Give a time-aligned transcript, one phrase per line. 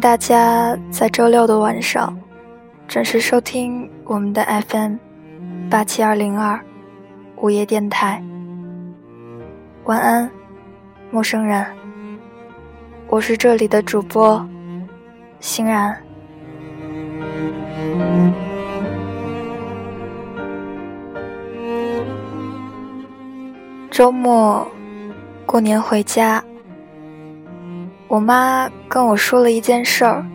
[0.00, 2.18] 大家在周六的晚上
[2.88, 4.96] 准时收听我们的 FM
[5.68, 6.58] 八七二零二
[7.36, 8.22] 午夜电台。
[9.84, 10.30] 晚安，
[11.10, 11.66] 陌生人。
[13.08, 14.42] 我是这里的主播
[15.38, 15.94] 欣然。
[23.90, 24.66] 周末
[25.44, 26.42] 过年回家。
[28.10, 30.26] 我妈跟我说了一件事儿。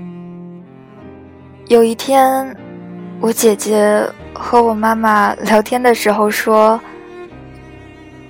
[1.67, 2.55] 有一天，
[3.19, 4.01] 我姐姐
[4.33, 6.79] 和我妈妈聊天的时候说：“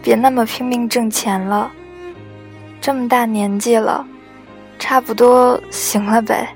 [0.01, 1.71] 别那么拼命挣钱了，
[2.81, 4.03] 这么大年纪了，
[4.79, 6.49] 差不多行了呗。”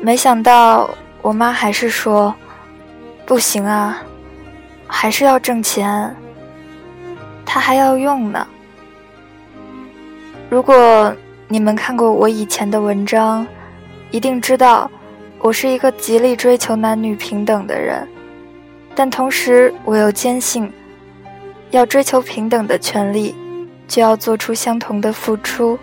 [0.00, 0.88] 没想到
[1.20, 2.34] 我妈还是说
[3.26, 4.02] ：“不行啊，
[4.86, 6.16] 还是要挣钱，
[7.44, 8.46] 她还要用呢。”
[10.48, 11.14] 如果。
[11.52, 13.46] 你们看过我以前的文章，
[14.10, 14.90] 一定知道
[15.38, 18.08] 我是一个极力追求男女平等的人，
[18.94, 20.72] 但同时我又坚信，
[21.70, 23.34] 要追求平等的权利，
[23.86, 25.78] 就要做出相同的付出。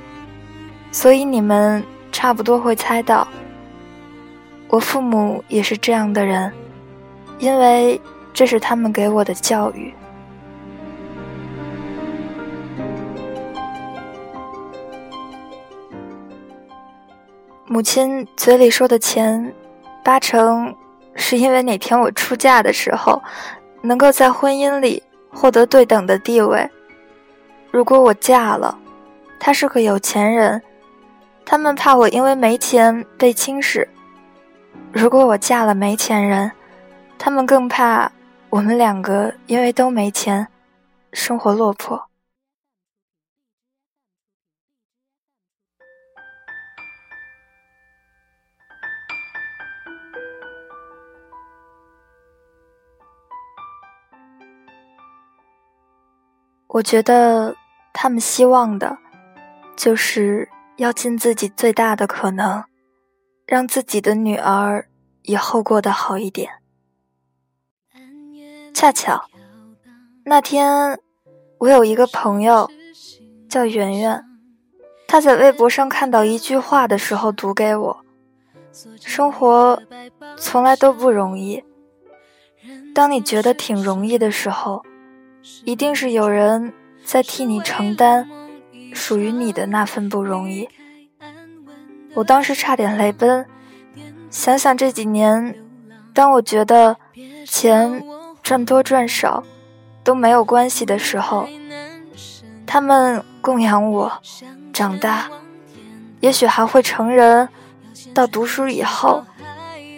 [0.91, 3.27] 所以你们差不多会猜到，
[4.69, 6.51] 我父母也是这样的人，
[7.37, 8.01] 因为
[8.33, 9.93] 这是他们给我的教育。
[17.71, 19.53] 母亲嘴里说的钱，
[20.03, 20.75] 八成
[21.13, 23.21] 是因为哪天我出嫁的时候，
[23.83, 26.67] 能够在婚姻里获得对等的地位。
[27.69, 28.75] 如果我嫁了，
[29.39, 30.59] 他是个有钱人，
[31.45, 33.87] 他们怕我因为没钱被轻视；
[34.91, 36.51] 如果我嫁了没钱人，
[37.19, 38.11] 他们更怕
[38.49, 40.47] 我们两个因为都没钱，
[41.13, 42.08] 生活落魄。
[56.73, 57.55] 我觉得
[57.93, 58.99] 他们希望的，
[59.75, 60.47] 就是
[60.77, 62.63] 要尽自己最大的可能，
[63.47, 64.87] 让自己的女儿
[65.23, 66.51] 以后过得好一点。
[68.71, 69.25] 恰巧
[70.25, 70.99] 那天，
[71.57, 72.69] 我有一个朋友
[73.49, 74.23] 叫圆圆，
[75.07, 78.05] 她在微博上看到一句话的时候读给我
[79.01, 79.81] ：“生活
[80.37, 81.63] 从来都不容易，
[82.93, 84.85] 当你觉得挺容易的时候。”
[85.63, 86.73] 一定是有人
[87.03, 88.29] 在替你承担
[88.93, 90.67] 属于你的那份不容易。
[92.15, 93.45] 我当时差点泪奔，
[94.29, 95.55] 想想这几年，
[96.13, 96.97] 当我觉得
[97.45, 98.03] 钱
[98.41, 99.43] 赚多赚少
[100.03, 101.47] 都没有关系的时候，
[102.65, 104.21] 他们供养我
[104.73, 105.29] 长大，
[106.19, 107.49] 也许还会成人。
[108.13, 109.25] 到读书以后，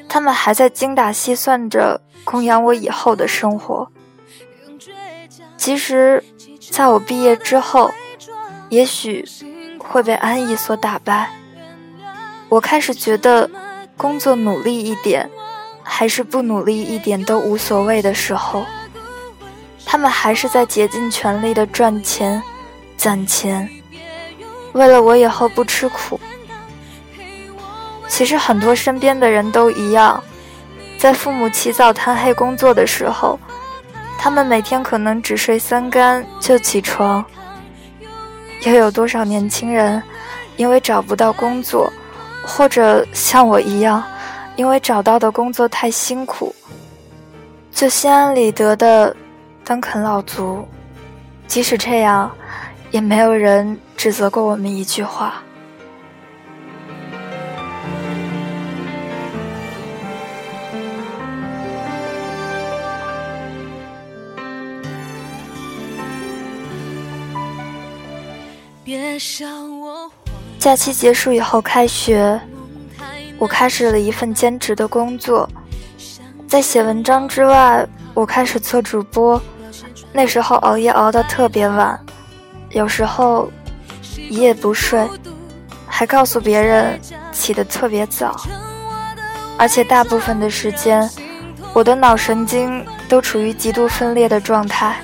[0.10, 3.90] 他们还在精打细算着供养我以后的生活。
[5.62, 6.24] 其实，
[6.72, 7.92] 在我毕业之后，
[8.70, 9.24] 也许
[9.78, 11.30] 会被安逸所打败。
[12.50, 13.48] 我开始觉得，
[13.96, 15.30] 工作努力一点，
[15.84, 18.66] 还是不努力一点都无所谓的时候，
[19.86, 22.42] 他们还是在竭尽全力的赚钱、
[22.98, 23.70] 攒钱，
[24.74, 26.20] 为了我以后不吃苦。
[28.08, 30.24] 其实很多身边的人都一样，
[30.98, 33.40] 在父母起早贪黑工作的时候。
[34.24, 37.26] 他们每天可能只睡三更就起床，
[38.64, 40.02] 又有多少年轻人
[40.58, 41.92] 因为找不到工作，
[42.46, 44.04] 或者像我一样，
[44.58, 46.54] 因为找到的工作太辛苦，
[47.72, 49.16] 就心安理得的
[49.64, 50.68] 当啃老族？
[51.48, 52.32] 即使这样，
[52.92, 55.42] 也没有人指责过我们一句话。
[70.60, 72.40] 假期结束以后，开学，
[73.38, 75.50] 我开始了一份兼职的工作。
[76.48, 79.42] 在写文章之外，我开始做主播。
[80.12, 82.00] 那时候熬夜熬得特别晚，
[82.72, 83.50] 有时候
[84.18, 85.08] 一夜不睡，
[85.88, 87.00] 还告诉别人
[87.32, 88.36] 起得特别早。
[89.58, 91.10] 而且大部分的时间，
[91.74, 94.98] 我的脑神经都处于极度分裂的状态。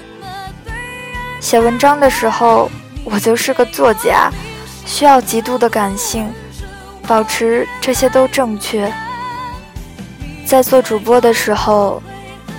[1.39, 2.69] 写文章的时候。
[3.09, 4.29] 我就是个作家，
[4.85, 6.29] 需要极度的感性，
[7.07, 8.91] 保持这些都正确。
[10.45, 12.01] 在做主播的时候，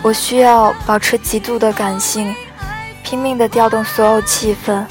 [0.03, 2.35] 我需要保持极度的感性，
[3.05, 4.85] 拼命的调动所有气氛，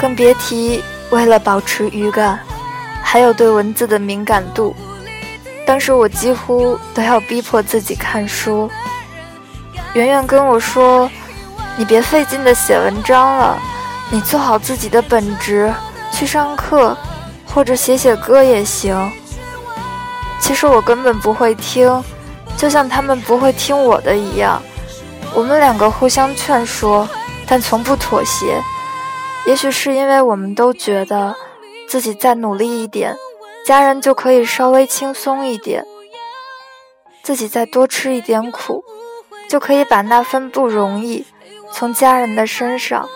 [0.00, 2.40] 更别提为了保持语感，
[3.00, 4.74] 还有对文字的敏感度。
[5.64, 8.68] 当时我几乎都要逼迫自己看书。
[9.94, 11.08] 圆圆跟我说
[11.78, 13.56] ：“你别费劲的写文章了。”
[14.12, 15.72] 你做好自己的本职，
[16.12, 16.96] 去上课，
[17.46, 19.10] 或者写写歌也行。
[20.40, 22.02] 其实我根本不会听，
[22.56, 24.60] 就像他们不会听我的一样。
[25.32, 27.08] 我们两个互相劝说，
[27.46, 28.60] 但从不妥协。
[29.46, 31.36] 也许是因为我们都觉得
[31.88, 33.16] 自己再努力一点，
[33.64, 35.84] 家人就可以稍微轻松一点；
[37.22, 38.82] 自己再多吃一点苦，
[39.48, 41.24] 就可以把那份不容易
[41.72, 43.08] 从家人的身上。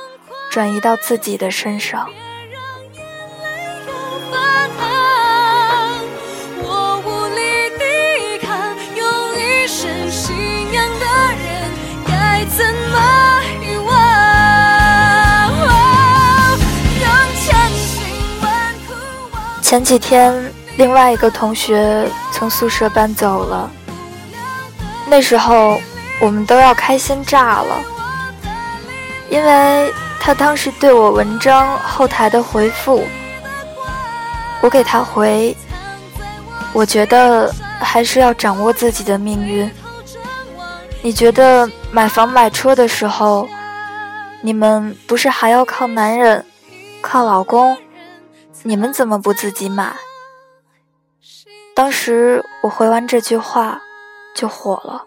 [0.55, 2.09] 转移到自己的身上。
[19.61, 23.69] 前几天，另外一个同学从宿舍搬走了，
[25.09, 25.81] 那时候
[26.21, 27.83] 我们都要开心炸了，
[29.29, 29.93] 因为。
[30.25, 33.05] 他当时对我文章后台的回复，
[34.63, 35.55] 我给他回：
[36.73, 39.71] 我觉得还是要掌握自己的命运。
[41.03, 43.47] 你觉得买房买车的时候，
[44.41, 46.43] 你们不是还要靠男人、
[47.03, 47.77] 靠老公？
[48.63, 49.95] 你们怎么不自己买？
[51.77, 53.83] 当时我回完这句话，
[54.35, 55.05] 就火了。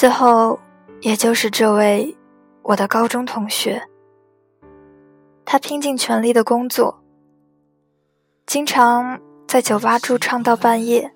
[0.00, 0.58] 最后，
[1.02, 2.16] 也就是这位
[2.62, 3.82] 我的高中同学，
[5.44, 7.02] 他拼尽全力的工作，
[8.46, 11.12] 经常在酒吧驻唱到半夜。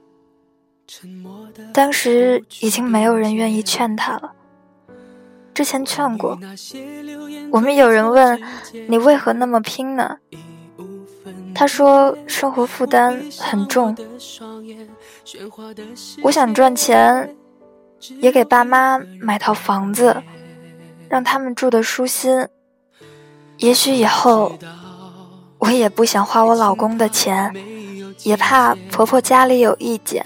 [1.73, 4.35] 当时已经没有人愿意劝他了。
[5.55, 6.39] 之前劝过，
[7.51, 8.39] 我们有人问
[8.87, 10.19] 你为何那么拼呢？
[11.55, 13.97] 他说生活负担很重，
[16.23, 17.35] 我想赚钱。
[18.21, 20.23] 也给爸妈买套房子，
[21.09, 22.49] 让他们住的舒心。
[23.59, 24.59] 也许以后
[25.59, 27.55] 我也不想花我老公的钱，
[28.23, 30.25] 也怕婆婆家里有意见。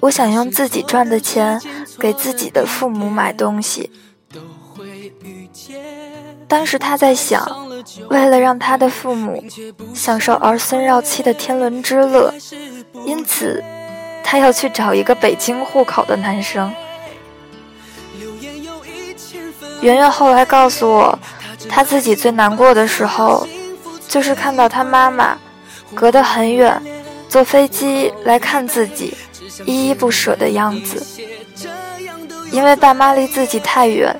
[0.00, 1.60] 我想用自己赚的钱
[1.98, 3.90] 给自己的父母买东西。
[6.46, 7.44] 当时他在想，
[8.08, 9.42] 为了让他的父母
[9.94, 12.32] 享受儿孙绕膝的天伦之乐，
[13.04, 13.62] 因此。
[14.24, 16.72] 他要去找一个北京户口的男生。
[19.82, 21.18] 圆圆后来告诉我，
[21.68, 23.46] 他自己最难过的时候，
[24.08, 25.36] 就是看到他妈妈
[25.94, 26.82] 隔得很远，
[27.28, 29.14] 坐飞机来看自己，
[29.66, 31.06] 依依不舍的样子。
[32.50, 34.18] 因为爸妈离自己太远，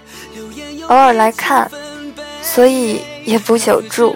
[0.88, 1.70] 偶尔来看，
[2.42, 4.14] 所以也不久住，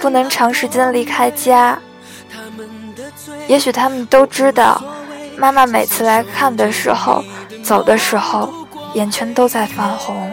[0.00, 1.78] 不能长时间离开家。
[3.46, 4.82] 也许他们都知道
[5.36, 7.22] 妈妈每次来看的时候
[7.62, 8.52] 走的时候
[8.94, 10.30] 眼圈都在泛红。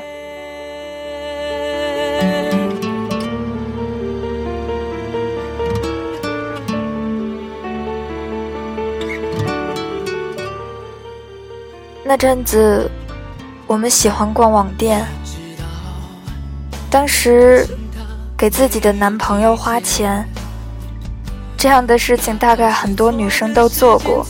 [12.03, 12.91] 那阵子
[13.65, 15.05] 我们喜欢逛网店
[16.89, 17.65] 当时
[18.37, 20.27] 给自己的男朋友花钱
[21.61, 24.25] 这样的事情大概很多女生都做过。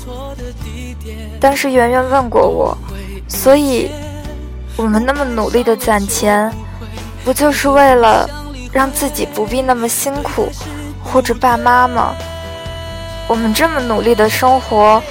[1.40, 2.78] 当时圆圆问过我，
[3.26, 3.90] 所以，
[4.76, 6.52] 我们那么努力的攒钱，
[7.24, 8.30] 不就是为了
[8.74, 10.50] 让自己不必那么辛苦，
[11.02, 12.14] 或者爸妈吗？
[13.30, 15.02] 我们这么努力的生活，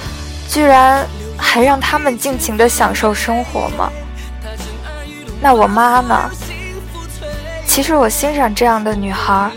[0.47, 1.03] 居然……
[1.43, 3.91] 还让他们尽情的享受生活吗？
[5.41, 6.29] 那我妈呢？
[7.65, 9.49] 其实我欣赏这样的女孩，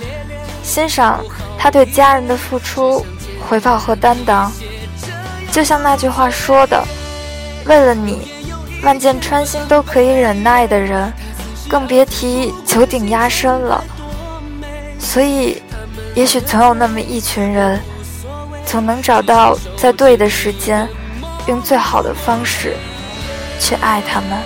[0.62, 1.22] 欣赏
[1.64, 3.02] 他对家人的付出、
[3.48, 4.52] 回报和担当。
[5.50, 6.84] 就像那句话说的
[7.64, 8.28] ：“为了你，
[8.82, 11.10] 万箭穿心都可以忍耐的人，
[11.66, 13.82] 更别提九鼎压身了。”
[15.00, 15.62] 所以，
[16.14, 17.80] 也许总有那么一群人，
[18.66, 20.86] 总能找到在对的时间。
[21.46, 22.74] 用最好的方式
[23.58, 24.38] 去爱他们。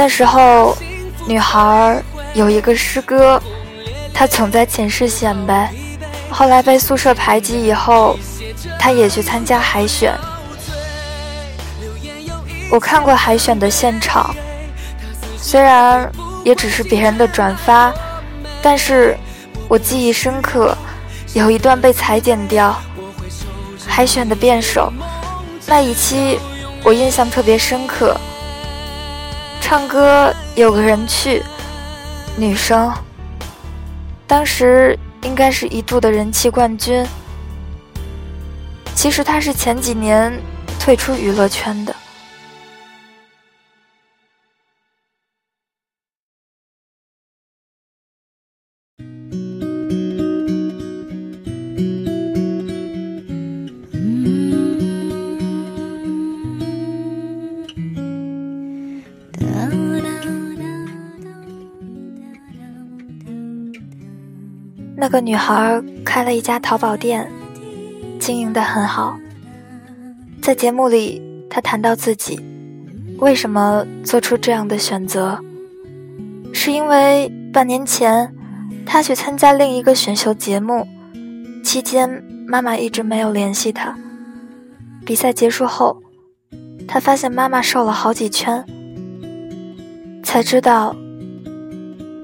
[0.00, 0.74] 那时候，
[1.26, 2.02] 女孩
[2.32, 3.38] 有一个师哥，
[4.14, 5.70] 他总在寝室显摆。
[6.30, 8.18] 后来被宿舍排挤以后，
[8.78, 10.18] 他也去参加海选。
[12.70, 14.34] 我看过海选的现场，
[15.36, 16.10] 虽然
[16.44, 17.92] 也只是别人的转发，
[18.62, 19.14] 但是
[19.68, 20.74] 我记忆深刻。
[21.34, 22.74] 有一段被裁剪掉，
[23.86, 24.90] 海选的辩手
[25.66, 26.40] 那一期，
[26.82, 28.18] 我印象特别深刻。
[29.70, 31.40] 唱歌有个人去，
[32.36, 32.92] 女生，
[34.26, 34.98] 当时。
[35.22, 37.06] 应该是一度的人气冠军。
[38.94, 40.32] 其实她是前几年
[40.78, 41.94] 退出娱乐圈的。
[65.10, 67.28] 个女孩开了一家淘宝店，
[68.20, 69.18] 经营的很好。
[70.40, 72.38] 在节目里，她谈到自己
[73.18, 75.40] 为什么做出这样的选择，
[76.52, 78.32] 是因为半年前
[78.86, 80.86] 她去参加另一个选秀节目，
[81.64, 83.98] 期间妈妈一直没有联系她。
[85.04, 86.00] 比赛结束后，
[86.86, 88.64] 她发现妈妈瘦了好几圈，
[90.22, 90.94] 才知道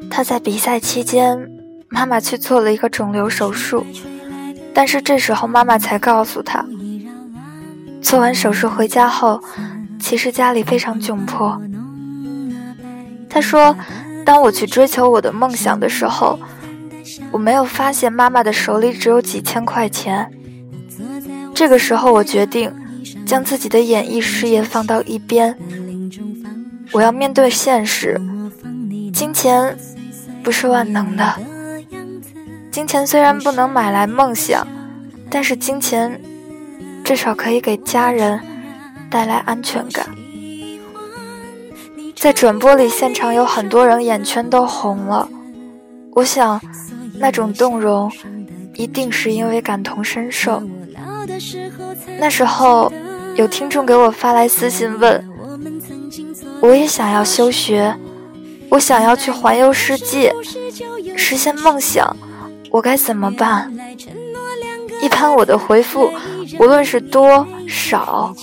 [0.09, 1.56] 她在比赛期间。
[1.97, 3.87] 妈妈去做了一个肿瘤手术，
[4.75, 6.63] 但是这时候妈妈才告诉他，
[8.03, 9.43] 做完手术回家后，
[9.99, 11.59] 其实家里非常窘迫。
[13.31, 13.75] 她说
[14.27, 16.39] ：“当我去追求我的梦想的时候，
[17.31, 20.31] 我没有发现妈妈的手里只有几千块钱。
[21.55, 22.71] 这个时候，我决定
[23.25, 25.57] 将自己的演艺事业放到一边，
[26.93, 28.21] 我要面对现实，
[29.15, 29.75] 金钱
[30.43, 31.35] 不是万能的。”
[32.77, 34.69] 金钱虽然不能买来梦想，
[35.31, 36.21] 但是金钱
[37.03, 38.39] 至少可以给家人
[39.11, 40.07] 带来安全感。
[42.15, 45.27] 在转播里，现场有很多人眼圈都红了。
[46.13, 46.61] 我想，
[47.15, 48.13] 那种动容
[48.75, 50.63] 一定是因为感同身受。
[52.19, 52.93] 那时候，
[53.37, 55.27] 有听众给我发来私信问
[56.61, 57.97] ：“我也想要休学，
[58.69, 60.31] 我想要去环游世界，
[61.17, 62.15] 实现梦想。”
[62.77, 63.73] 我该怎么办？
[65.01, 66.13] 一般我的回复，
[66.59, 68.35] 无论是多少，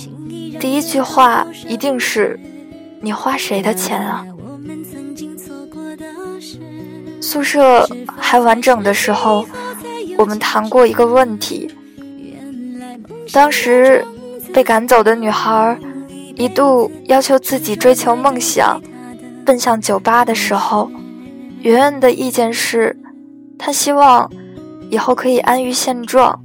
[0.59, 2.39] 第一句话一定是
[2.99, 4.25] ：“你花谁的钱啊？”
[7.21, 7.87] 宿舍
[8.17, 9.45] 还完整的时候，
[10.17, 11.71] 我们谈过一个问题。
[13.31, 14.03] 当时
[14.51, 15.77] 被赶走的女孩
[16.33, 18.81] 一度要求自己追求梦想，
[19.45, 20.89] 奔向酒吧的时候，
[21.61, 22.97] 圆圆的意见是。
[23.65, 24.29] 他希望
[24.89, 26.37] 以后可以安于现状，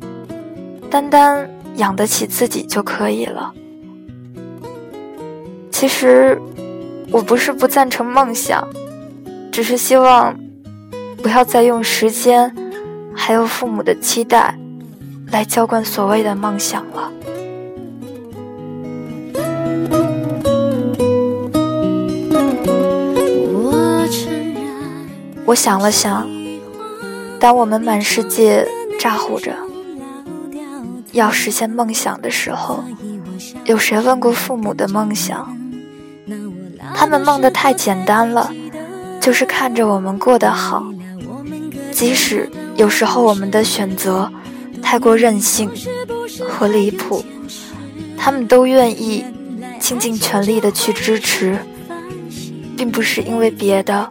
[0.88, 3.52] 单单养得起自己就可以了。
[5.72, 6.40] 其实
[7.10, 8.64] 我不是不赞成梦想，
[9.50, 10.32] 只是希望
[11.20, 12.54] 不要再用时间
[13.12, 14.56] 还有父母的期待
[15.32, 17.10] 来浇灌所谓的梦想了。
[25.46, 26.37] 我想了想。
[27.40, 28.66] 当我们满世界
[28.98, 29.54] 咋呼着，
[31.12, 32.82] 要实现梦想的时候，
[33.64, 35.56] 有谁问过父母的梦想？
[36.94, 38.52] 他们梦的太简单了，
[39.20, 40.84] 就是看着我们过得好。
[41.92, 44.30] 即使有时候我们的选择
[44.82, 45.70] 太过任性
[46.48, 47.24] 和离谱，
[48.16, 49.24] 他们都愿意
[49.80, 51.58] 倾尽全力的去支持，
[52.76, 54.08] 并不是因为别的，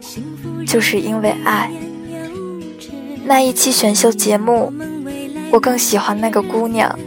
[0.66, 1.70] 就是因为爱。
[3.28, 4.72] 那一期选秀节目，
[5.50, 6.98] 我更喜欢那个姑娘。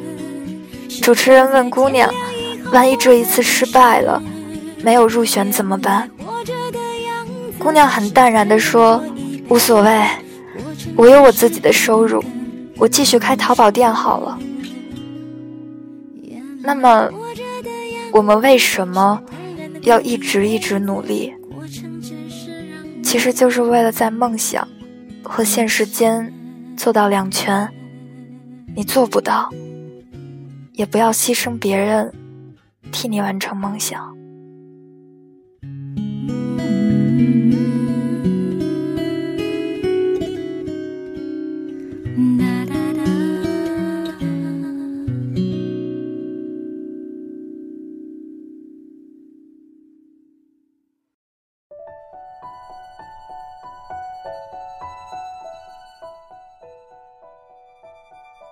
[1.02, 2.14] 主持人问姑娘
[2.72, 4.22] ：“万一这一次失败了，
[4.84, 6.08] 没有入选怎么办？”
[7.58, 9.04] 姑娘很淡然地说
[9.50, 10.08] ：“无所谓，
[10.96, 12.24] 我有我自己的收入，
[12.78, 14.38] 我继续开淘宝店好了。”
[16.62, 17.10] 那么，
[18.12, 19.20] 我们为什么
[19.82, 21.34] 要一直一直努力？
[23.04, 24.68] 其实就是为了在梦想。
[25.24, 26.32] 和现实间
[26.76, 27.70] 做到两全，
[28.76, 29.50] 你做不到，
[30.74, 32.14] 也不要牺牲别人
[32.92, 34.12] 替你完成梦想。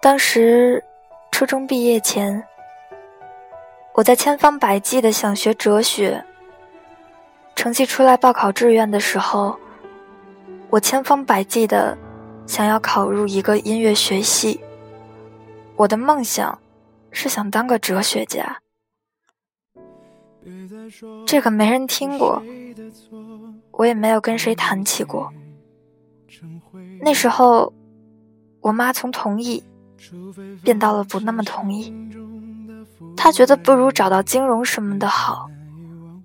[0.09, 0.83] 当时，
[1.31, 2.43] 初中毕业前，
[3.93, 6.25] 我在千方百计的想学哲学。
[7.55, 9.55] 成绩出来报考志愿的时候，
[10.71, 11.95] 我千方百计的
[12.47, 14.59] 想要考入一个音乐学系。
[15.75, 16.59] 我的梦想
[17.11, 18.59] 是想当个哲学家。
[21.27, 22.41] 这个没人听过，
[23.73, 25.31] 我也没有跟谁谈起过。
[26.99, 27.71] 那时候，
[28.61, 29.63] 我妈从同意。
[30.63, 31.93] 变到了不那么同意，
[33.15, 35.49] 他觉得不如找到金融什么的好，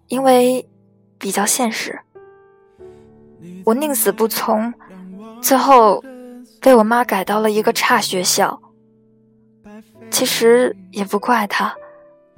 [0.08, 0.66] 因为
[1.18, 2.00] 比较现实。
[3.64, 4.72] 我宁死不从，
[5.40, 6.02] 最后
[6.60, 8.60] 被我妈改到了一个差学校。
[10.10, 11.74] 其实也不怪他，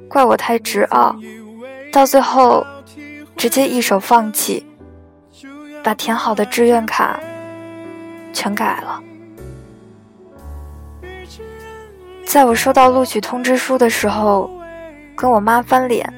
[0.08, 1.14] 怪我太执拗，
[1.92, 2.64] 到最后
[3.36, 4.64] 直接一手放弃，
[5.82, 7.20] 把填好的志愿卡
[8.32, 9.02] 全改了。
[12.26, 14.50] 在我收到录取通知书的时候，
[15.16, 16.12] 跟我妈翻脸，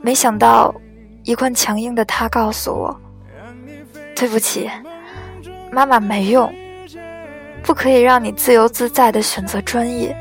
[0.00, 0.74] 没想到
[1.22, 3.00] 一贯强硬的她告诉我
[4.14, 4.68] ：“对不起，
[5.70, 6.52] 妈妈没用，
[7.62, 10.14] 不可以让你自由自在的选择专业，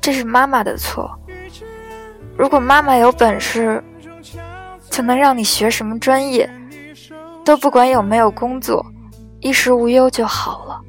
[0.00, 1.10] 这是妈妈的错。
[2.36, 3.82] 如果妈妈有本事，
[4.90, 6.48] 就能让你学什么专业，
[7.44, 8.84] 都不管有没有工作，
[9.40, 10.80] 衣食无忧就好了。”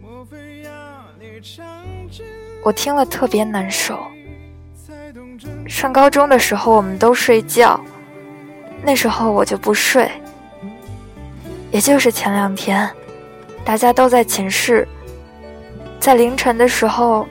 [2.63, 3.99] 我听了特别难受。
[5.67, 7.79] 上高中的时候，我们都睡觉，
[8.81, 10.09] 那时候我就不睡。
[11.71, 12.89] 也就是前两天，
[13.65, 14.87] 大家都在寝室，
[15.99, 17.27] 在凌晨的时候，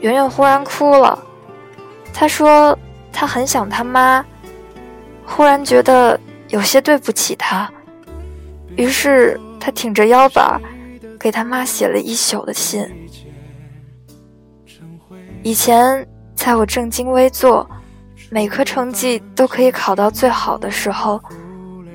[0.00, 1.18] 圆圆忽然哭了。
[2.12, 2.78] 她说
[3.12, 4.24] 她很想她妈，
[5.26, 7.70] 忽然觉得有些对不起她，
[8.76, 10.60] 于是她挺着腰板，
[11.18, 12.88] 给她妈写了一宿的信。
[15.42, 17.68] 以前，在我正襟危坐，
[18.30, 21.18] 每科成绩都可以考到最好的时候，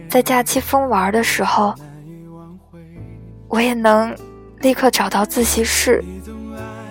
[0.10, 1.74] 在假期疯玩的时候，
[3.48, 4.16] 我也能
[4.62, 6.04] 立刻找到自习室，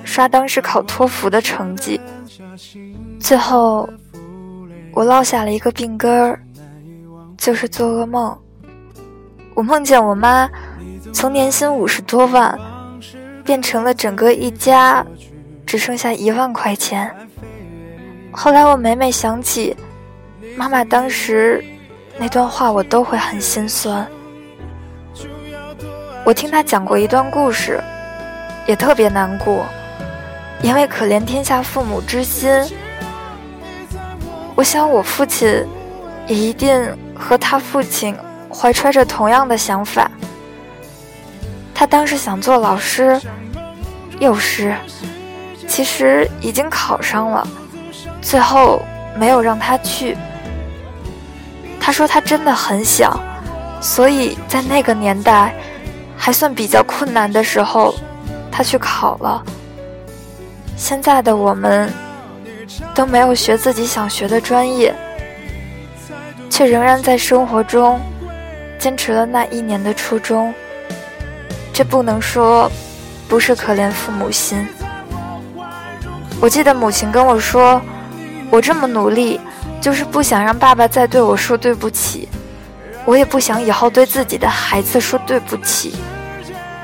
[0.04, 2.00] 刷当时考托福的成绩。
[3.18, 3.88] 最后，
[4.92, 6.40] 我落下了一个病根儿，
[7.36, 8.36] 就是做噩梦。
[9.54, 10.48] 我梦见我妈
[11.12, 12.56] 从年薪五十多万，
[13.44, 15.04] 变成了整个一家。
[15.66, 17.14] 只剩下一万块钱。
[18.30, 19.76] 后来我每每想起
[20.56, 21.64] 妈妈当时
[22.18, 24.06] 那段话，我都会很心酸。
[26.24, 27.82] 我听她讲过一段故事，
[28.66, 29.66] 也特别难过，
[30.62, 32.50] 因为可怜天下父母之心。
[34.54, 35.66] 我想我父亲
[36.26, 38.16] 也一定和他父亲
[38.48, 40.10] 怀揣着同样的想法。
[41.74, 43.20] 他当时想做老师、
[44.20, 44.74] 幼师。
[45.74, 47.44] 其实已经考上了，
[48.22, 48.80] 最后
[49.16, 50.16] 没有让他去。
[51.80, 53.18] 他说他真的很想，
[53.80, 55.52] 所以在那个年代
[56.16, 57.92] 还算比较困难的时候，
[58.52, 59.42] 他去考了。
[60.76, 61.92] 现在的我们
[62.94, 64.94] 都没有学自己想学的专业，
[66.48, 68.00] 却仍然在生活中
[68.78, 70.54] 坚持了那一年的初衷，
[71.72, 72.70] 这不能说
[73.26, 74.64] 不是可怜父母心。
[76.40, 77.80] 我记得母亲跟我说
[78.50, 79.40] ：“我这么努力，
[79.80, 82.28] 就是不想让爸爸再对我说对不起。
[83.06, 85.94] 我也不想以后对自己的孩子说对不起。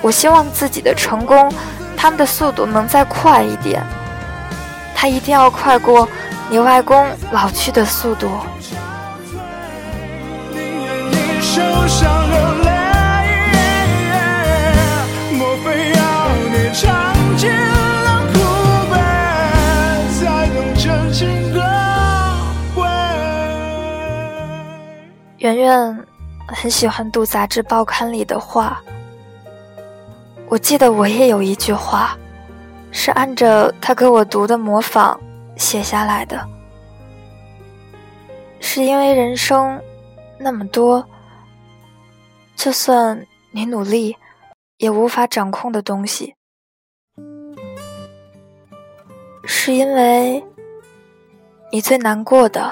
[0.00, 1.52] 我希望自己的成功，
[1.96, 3.82] 他们的速度能再快一点。
[4.94, 6.08] 他一定要快过
[6.48, 8.30] 你外公老去的速度。”
[25.40, 26.06] 圆圆
[26.48, 28.82] 很喜欢读杂志报刊里的话。
[30.50, 32.14] 我记得我也有一句话，
[32.92, 35.18] 是按着他给我读的模仿
[35.56, 36.46] 写下来的。
[38.60, 39.80] 是因为人生
[40.38, 41.08] 那么多，
[42.54, 44.14] 就算你努力，
[44.76, 46.34] 也无法掌控的东西。
[49.46, 50.44] 是因为
[51.72, 52.70] 你最难过的。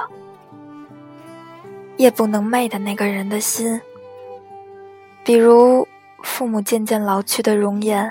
[1.98, 3.80] 夜不能寐的那个人的心，
[5.24, 5.86] 比如
[6.22, 8.10] 父母渐渐老去的容颜，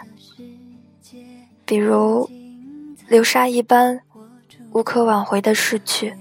[1.65, 2.29] 比如
[3.07, 4.01] 流沙一般
[4.71, 6.13] 无可挽回的逝去。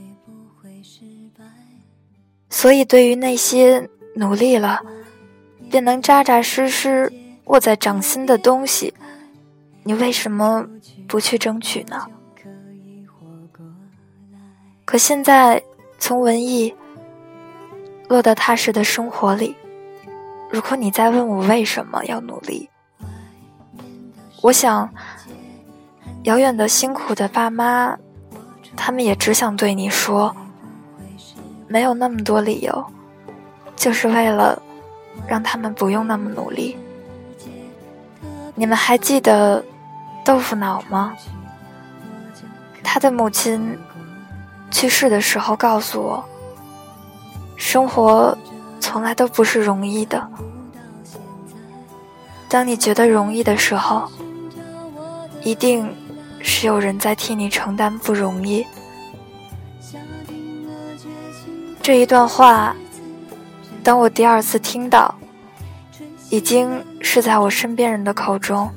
[2.49, 4.81] 所以，对于那些努力了
[5.69, 7.13] 便能扎扎实实
[7.47, 8.95] 握在掌心的东西，
[9.83, 10.65] 你为什么
[11.09, 12.07] 不去争取呢？
[14.85, 15.61] 可现在，
[15.99, 16.73] 从文艺。
[18.09, 19.57] 落到踏实的生活里。
[20.51, 22.71] 如果你再问我为什么要努力，
[24.43, 24.89] 我想，
[26.23, 27.99] 遥远的辛苦的爸妈，
[28.77, 30.35] 他们也只想对你说，
[31.67, 32.87] 没有那么多理由，
[33.75, 34.63] 就是为了
[35.27, 36.77] 让他们不用那么努力。
[38.55, 39.65] 你们还记得
[40.25, 41.13] 豆腐脑吗？
[42.85, 43.77] 他的母亲
[44.71, 46.25] 去世的时候告诉我。
[47.57, 48.37] 生活
[48.79, 50.31] 从来都不是容易的。
[52.49, 54.09] 当你觉得容易的时候，
[55.43, 55.93] 一定
[56.41, 58.65] 是有人在替你承担不容易。
[61.83, 62.75] 这一段话，
[63.83, 65.15] 当我第二次听到，
[66.31, 68.71] 已经是在我身边人的口中。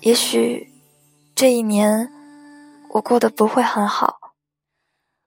[0.00, 0.72] 也许
[1.34, 2.08] 这一年，
[2.90, 4.27] 我过得不会很好。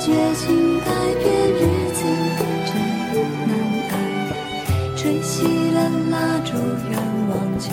[0.00, 1.60] 定了决心改变日
[1.92, 1.98] 子
[2.66, 2.72] 真
[3.46, 3.52] 难
[3.90, 3.92] 挨，
[4.96, 5.76] 吹熄了
[6.10, 6.52] 蜡烛，
[6.90, 6.92] 愿
[7.28, 7.68] 望就